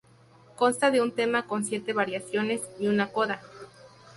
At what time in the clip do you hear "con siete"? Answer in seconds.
1.45-1.93